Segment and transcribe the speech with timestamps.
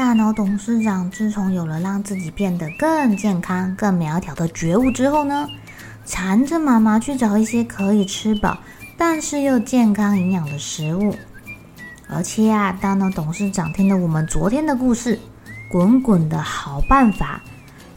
[0.00, 5.46] 大脑董事长自从有了让自己变得更健康、更苗条的觉悟之后呢，
[6.06, 8.56] 缠着妈妈去找一些可以吃饱，
[8.96, 11.14] 但是又健康营养的食物。
[12.08, 15.16] 而且啊，大脑董事长听了我们昨天的故事
[15.70, 17.42] 《滚滚的好办法》，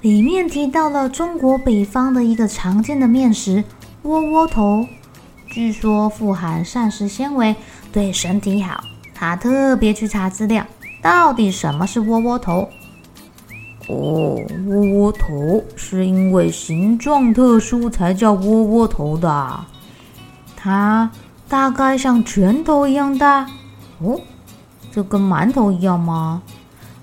[0.02, 3.64] 里面提到了中国北方的一个常见的面食——
[4.04, 4.86] 窝窝头，
[5.48, 7.56] 据说富含膳食纤维，
[7.94, 8.84] 对身体好。
[9.16, 10.66] 他特别去查资料。
[11.04, 12.70] 到底什么是窝窝头？
[13.90, 19.60] 哦，窝窝头是因为形状特殊才叫窝窝头的。
[20.56, 21.12] 它
[21.50, 23.46] 大概像拳头一样大。
[24.00, 24.18] 哦，
[24.94, 26.42] 这跟馒头一样吗？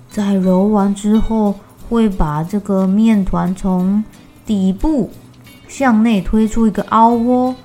[0.09, 1.53] 在揉完之后，
[1.87, 4.03] 会把这个面团从
[4.47, 5.11] 底部
[5.67, 7.55] 向内推出一个凹窝。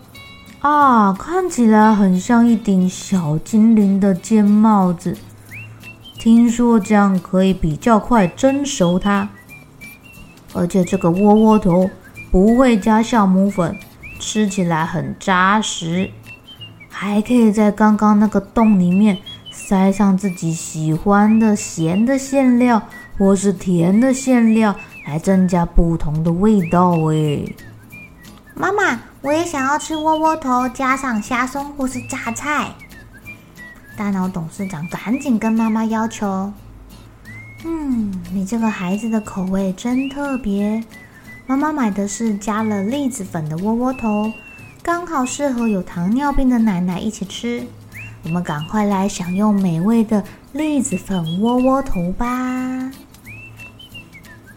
[0.61, 5.17] 啊，看起来很像一顶小精灵的尖帽子。
[6.27, 9.29] 听说这样可以比较快蒸熟它，
[10.55, 11.89] 而且这个窝窝头
[12.33, 13.79] 不会加酵母粉，
[14.19, 16.11] 吃起来很扎实，
[16.91, 19.19] 还可以在刚刚那个洞里面
[19.53, 22.83] 塞上自己喜欢的咸的馅料
[23.17, 24.75] 或是甜的馅料，
[25.07, 27.55] 来增加不同的味道诶。
[28.53, 32.75] 妈妈，我也想要吃窝窝头，加上虾松或是榨菜。
[33.97, 36.53] 大脑董事长赶紧跟妈妈要求
[37.65, 40.85] ：“嗯，你这个孩子的口味真特别。
[41.47, 44.31] 妈妈买的是加了栗子粉的窝窝头，
[44.83, 47.67] 刚好适合有糖尿病的奶奶一起吃。
[48.23, 52.93] 我们赶快来享用美味的栗子粉窝窝头吧！”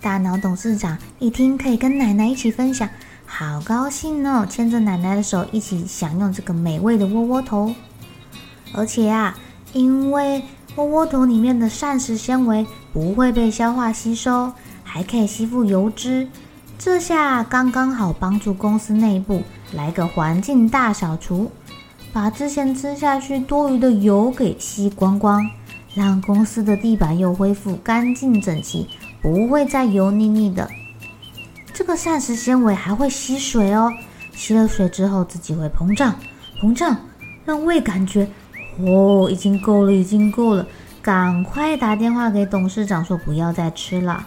[0.01, 2.89] 大脑董事长一听可以跟奶奶一起分享，
[3.25, 7.73] 好高兴哦，牵着奶奶的手一起享用这个美味的窝窝头。
[8.73, 9.35] 而且啊，
[9.73, 10.41] 因为
[10.75, 14.51] 窝窝头里面的膳食纤维不会被消化吸收，
[14.83, 16.27] 还可以吸附油脂，
[16.77, 19.41] 这下刚刚好帮助公司内部
[19.73, 21.51] 来个环境大扫除，
[22.13, 25.43] 把之前吃下去多余的油给吸光光，
[25.93, 28.87] 让公司的地板又恢复干净整齐，
[29.21, 30.69] 不会再油腻腻的。
[31.73, 33.91] 这个膳食纤维还会吸水哦，
[34.33, 36.15] 吸了水之后自己会膨胀，
[36.61, 36.95] 膨胀，
[37.45, 38.29] 让胃感觉。
[38.85, 40.65] 哦，已经够了，已经够了！
[41.01, 44.25] 赶快打电话给董事长说不要再吃了。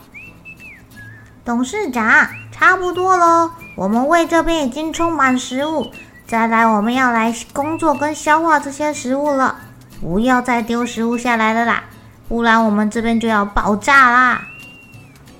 [1.44, 5.88] 董事长，差不多了，我们胃这边已经充满食物，
[6.26, 9.56] 再来我们要来工作跟消化这些食物了，
[10.00, 11.84] 不要再丢食物下来了啦，
[12.28, 14.42] 不然我们这边就要爆炸啦！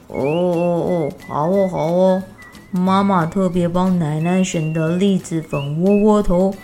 [0.09, 2.23] 哦哦哦，好哦好哦，
[2.71, 6.55] 妈妈特别帮奶奶选的栗子粉窝窝头。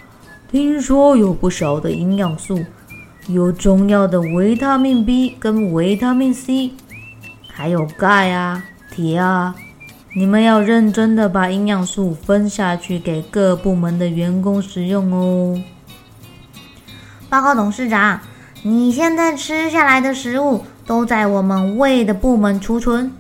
[0.51, 2.65] 听说有不少的营养素，
[3.27, 6.73] 有重要的维他命 B 跟维他命 C，
[7.47, 9.55] 还有钙啊、铁啊。
[10.17, 15.63] 你们要认真的把营养素分下去给各部门的员工食用哦。
[17.29, 18.19] 报告董事长，
[18.63, 23.13] 你现在吃下来的食物都在我们胃的部门储存。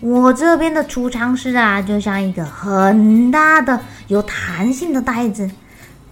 [0.00, 3.78] 我这边的储藏室啊，就像一个很大的
[4.08, 5.48] 有弹性的袋子。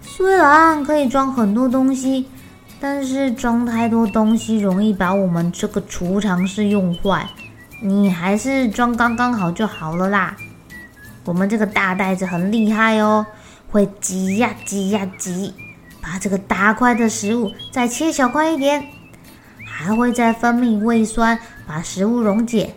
[0.03, 2.27] 虽然可以装很多东西，
[2.79, 7.27] 但是装太多东西容易把我们这个储藏室用坏。
[7.81, 10.35] 你还是装刚刚好就好了啦。
[11.25, 13.25] 我们这个大袋子很厉害哦，
[13.71, 15.53] 会挤呀挤呀挤，
[16.01, 18.85] 把这个大块的食物再切小块一点，
[19.65, 22.73] 还会再分泌胃酸把食物溶解。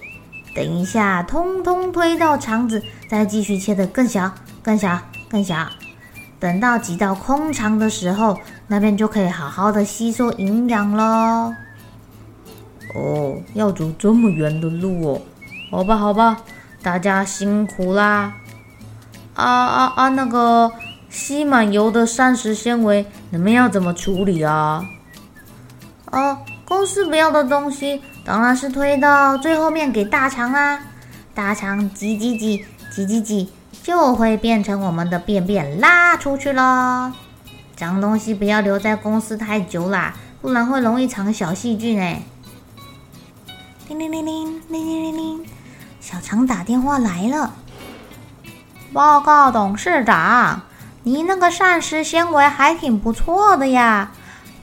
[0.54, 4.32] 等一下，通通推到肠子，再继续切得更小、
[4.62, 5.68] 更小、更小。
[6.38, 8.38] 等到挤到空肠的时候，
[8.68, 11.54] 那边就可以好好的吸收营养喽。
[12.94, 15.22] 哦，要走这么远的路哦。
[15.70, 16.38] 好吧，好吧，
[16.82, 18.32] 大家辛苦啦。
[19.34, 20.08] 啊啊啊！
[20.10, 20.72] 那个
[21.10, 24.82] 吸满油的膳食纤维，你们要怎么处理啊？
[26.10, 30.80] 哦，公司不要的东西，当然是推到最后面给大肠啦。
[31.34, 33.52] 大肠挤挤挤挤挤挤，
[33.86, 37.12] 就会变成我们的便便拉出去咯。
[37.76, 40.12] 脏东西不要留在公司太久啦
[40.42, 42.24] 不然会容易藏小细菌诶。
[43.86, 45.46] 叮铃铃铃铃铃铃铃
[46.00, 47.54] 小肠打电话来了。
[48.92, 50.62] 报告董事长
[51.04, 54.10] 你那个膳食纤维还挺不错的呀。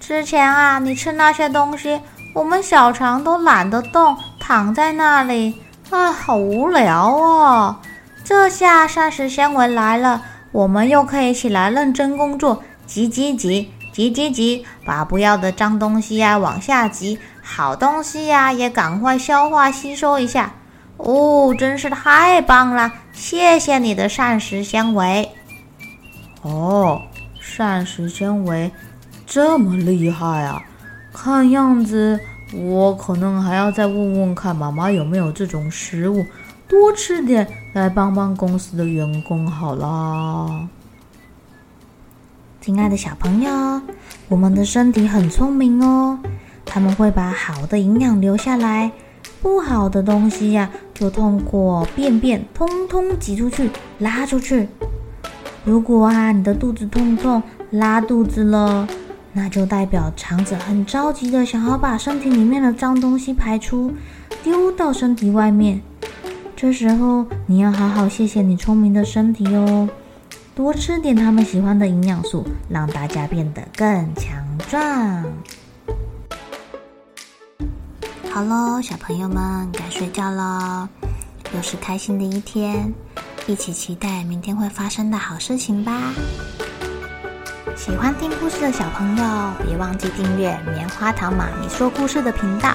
[0.01, 2.01] 之前啊你吃那些东西
[2.35, 5.61] 我们小肠都懒得动躺在那里
[5.91, 7.77] 啊好无聊哦。
[8.23, 20.53] 这下膳食纤维来了，我们又可以起来认真工作，挤挤挤挤挤挤，把不要的脏东西呀往下挤，好东西呀也赶快消化吸收一下。
[20.97, 22.91] 哦，真是太棒了！
[23.11, 25.29] 谢谢你的膳食纤维。
[26.43, 27.01] 哦，
[27.41, 28.71] 膳食纤维
[29.27, 30.63] 这么厉害啊！
[31.11, 32.19] 看样子
[32.53, 36.25] 我可能还要再问问看妈妈有没有这种食物，
[36.73, 40.67] 多吃点来帮帮公司的员工好啦。
[42.59, 43.79] 亲爱的小朋友，
[44.27, 46.17] 我们的身体很聪明哦，
[46.65, 48.91] 他们会把好的营养留下来。
[49.39, 54.67] 不好的东西呀，就通过便便通通挤出去、拉出去。
[55.63, 58.87] 如果啊，你的肚子痛痛、拉肚子了，
[59.33, 63.93] 那就代表肠子很着急的想要把身体里面的脏东西排出，
[64.41, 65.83] 丢到身体外面。
[66.63, 69.89] 这时候你要好好谢谢你聪明的身体哦，
[70.55, 74.81] 多吃点他们喜欢的营养素，让大家变得更强壮。
[78.31, 80.87] 好喽，小朋友们该睡觉了，
[81.53, 82.93] 又是开心的一天，
[83.45, 86.13] 一起期待明天会发生的好事情吧。
[87.75, 92.73] 喜欢听故事的小朋友，别忘记订阅棉花糖妈咪说故事的频道。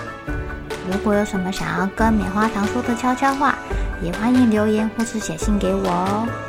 [0.91, 3.58] 如果有什么想要跟棉花糖说的悄悄话，
[4.01, 6.48] 也欢迎留言或是写信给我哦。